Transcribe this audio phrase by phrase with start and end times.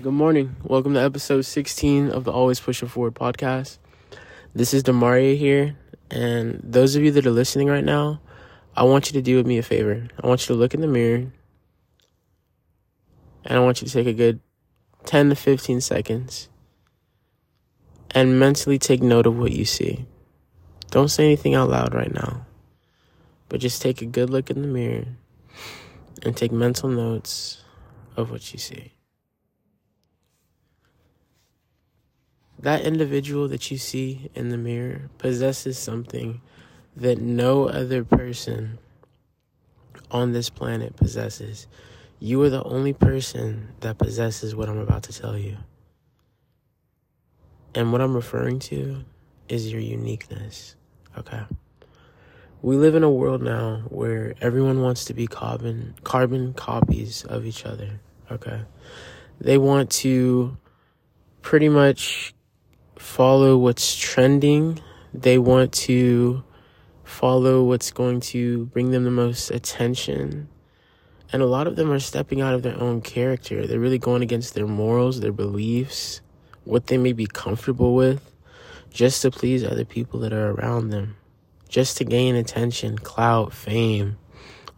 [0.00, 0.56] Good morning.
[0.64, 3.76] Welcome to episode 16 of the Always Pushing Forward podcast.
[4.54, 5.76] This is Demaria here,
[6.10, 8.20] and those of you that are listening right now,
[8.74, 10.08] I want you to do me a favor.
[10.20, 11.30] I want you to look in the mirror,
[13.44, 14.40] and I want you to take a good
[15.04, 16.48] 10 to 15 seconds
[18.12, 20.06] and mentally take note of what you see.
[20.90, 22.46] Don't say anything out loud right now,
[23.50, 25.04] but just take a good look in the mirror
[26.22, 27.62] and take mental notes
[28.16, 28.94] of what you see.
[32.62, 36.40] That individual that you see in the mirror possesses something
[36.96, 38.78] that no other person
[40.10, 41.66] on this planet possesses.
[42.20, 45.56] You are the only person that possesses what I'm about to tell you.
[47.74, 49.04] And what I'm referring to
[49.48, 50.76] is your uniqueness.
[51.18, 51.42] Okay.
[52.60, 57.44] We live in a world now where everyone wants to be carbon carbon copies of
[57.44, 58.00] each other.
[58.30, 58.60] Okay.
[59.40, 60.56] They want to
[61.40, 62.34] pretty much
[63.02, 64.80] follow what's trending.
[65.12, 66.44] They want to
[67.02, 70.48] follow what's going to bring them the most attention.
[71.32, 73.66] And a lot of them are stepping out of their own character.
[73.66, 76.20] They're really going against their morals, their beliefs,
[76.64, 78.32] what they may be comfortable with,
[78.90, 81.16] just to please other people that are around them,
[81.68, 84.16] just to gain attention, clout, fame,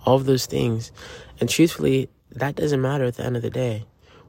[0.06, 0.92] all of those things.
[1.40, 3.84] And truthfully, that doesn't matter at the end of the day.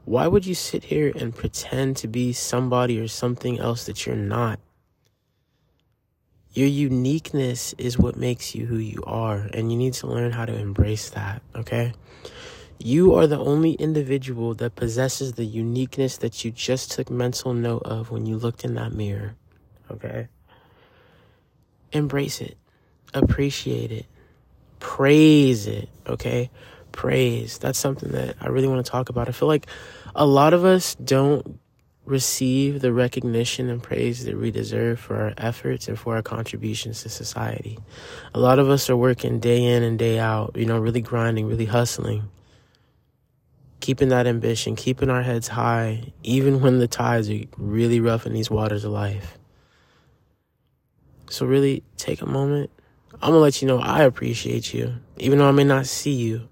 [0.06, 4.14] Why would you sit here and pretend to be somebody or something else that you're
[4.14, 4.60] not?
[6.52, 10.44] Your uniqueness is what makes you who you are, and you need to learn how
[10.44, 11.92] to embrace that, okay?
[12.78, 17.82] You are the only individual that possesses the uniqueness that you just took mental note
[17.82, 19.34] of when you looked in that mirror,
[19.90, 20.28] okay?
[21.90, 22.56] Embrace it,
[23.12, 24.06] appreciate it,
[24.78, 26.48] praise it, okay?
[26.96, 27.58] Praise.
[27.58, 29.28] That's something that I really want to talk about.
[29.28, 29.68] I feel like
[30.16, 31.60] a lot of us don't
[32.06, 37.02] receive the recognition and praise that we deserve for our efforts and for our contributions
[37.02, 37.78] to society.
[38.32, 41.46] A lot of us are working day in and day out, you know, really grinding,
[41.46, 42.28] really hustling,
[43.80, 48.32] keeping that ambition, keeping our heads high, even when the tides are really rough in
[48.32, 49.36] these waters of life.
[51.28, 52.70] So, really take a moment.
[53.14, 56.48] I'm gonna let you know I appreciate you, even though I may not see you.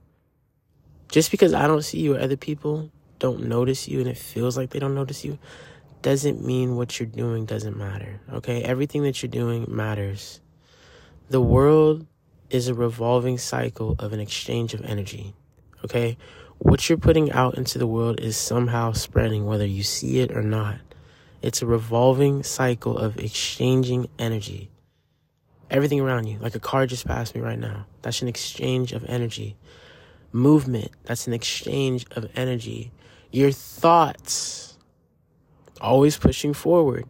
[1.15, 4.57] Just because I don't see you or other people don't notice you and it feels
[4.57, 5.39] like they don't notice you
[6.03, 8.21] doesn't mean what you're doing doesn't matter.
[8.33, 8.65] Okay?
[8.65, 10.41] Everything that you're doing matters.
[11.31, 12.05] The world
[12.51, 15.37] is a revolving cycle of an exchange of energy.
[15.85, 16.19] Okay?
[16.59, 20.43] What you're putting out into the world is somehow spreading, whether you see it or
[20.43, 20.81] not.
[21.43, 24.69] It's a revolving cycle of exchanging energy.
[25.71, 29.05] Everything around you, like a car just passed me right now, that's an exchange of
[29.05, 29.57] energy
[30.35, 30.91] movement.
[31.05, 32.93] That's an exchange of energy.
[33.31, 34.77] Your thoughts,
[35.81, 37.07] always pushing forward.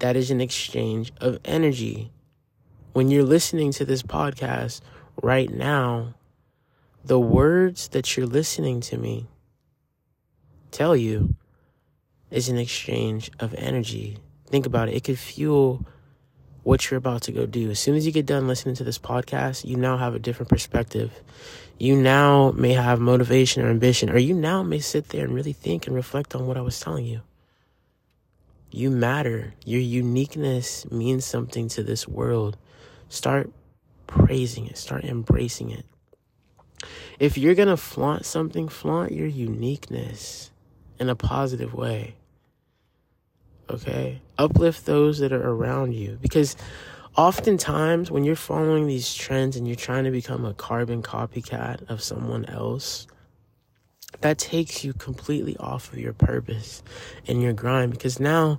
[0.00, 2.10] That is an exchange of energy.
[2.94, 4.80] When you're listening to this podcast
[5.22, 6.14] right now,
[7.04, 9.26] the words that you're listening to me
[10.70, 11.36] tell you
[12.30, 14.18] is an exchange of energy.
[14.46, 14.94] Think about it.
[14.94, 15.86] It could fuel
[16.62, 17.70] what you're about to go do.
[17.70, 20.48] As soon as you get done listening to this podcast, you now have a different
[20.48, 21.20] perspective.
[21.78, 25.52] You now may have motivation or ambition, or you now may sit there and really
[25.52, 27.22] think and reflect on what I was telling you.
[28.70, 29.54] You matter.
[29.64, 32.56] Your uniqueness means something to this world.
[33.08, 33.50] Start
[34.06, 35.84] praising it, start embracing it.
[37.18, 40.50] If you're going to flaunt something, flaunt your uniqueness
[40.98, 42.14] in a positive way
[43.72, 44.20] okay?
[44.38, 46.56] Uplift those that are around you because
[47.16, 52.02] oftentimes when you're following these trends and you're trying to become a carbon copycat of
[52.02, 53.06] someone else,
[54.20, 56.82] that takes you completely off of your purpose
[57.26, 58.58] and your grind because now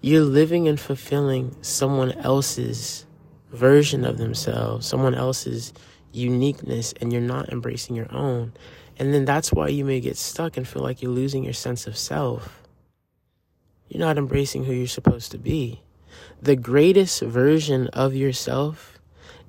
[0.00, 3.06] you're living and fulfilling someone else's
[3.50, 5.72] version of themselves, someone else's
[6.12, 8.52] uniqueness, and you're not embracing your own.
[8.98, 11.86] And then that's why you may get stuck and feel like you're losing your sense
[11.86, 12.59] of self
[13.90, 15.82] you're not embracing who you're supposed to be.
[16.40, 18.98] The greatest version of yourself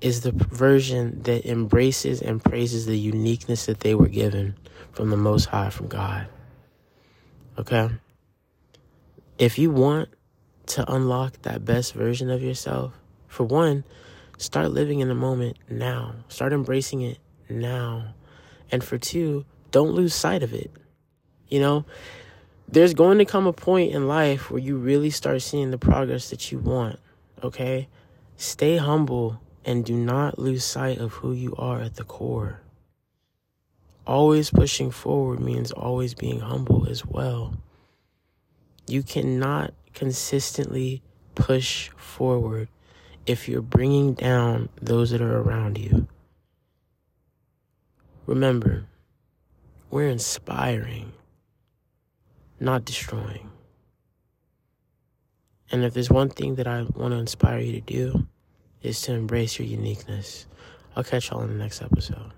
[0.01, 4.55] is the version that embraces and praises the uniqueness that they were given
[4.91, 6.27] from the Most High, from God.
[7.59, 7.89] Okay?
[9.37, 10.09] If you want
[10.67, 12.93] to unlock that best version of yourself,
[13.27, 13.83] for one,
[14.37, 16.15] start living in the moment now.
[16.29, 18.15] Start embracing it now.
[18.71, 20.71] And for two, don't lose sight of it.
[21.47, 21.85] You know,
[22.71, 26.29] there's going to come a point in life where you really start seeing the progress
[26.29, 26.99] that you want,
[27.43, 27.87] okay?
[28.37, 32.61] Stay humble and do not lose sight of who you are at the core.
[34.07, 37.55] Always pushing forward means always being humble as well.
[38.87, 41.03] You cannot consistently
[41.35, 42.67] push forward
[43.25, 46.07] if you're bringing down those that are around you.
[48.25, 48.85] Remember,
[49.89, 51.13] we're inspiring,
[52.61, 53.49] not destroying.
[55.71, 58.27] And if there's one thing that I want to inspire you to do,
[58.81, 60.45] is to embrace your uniqueness.
[60.95, 62.31] I'll catch y'all in the next episode.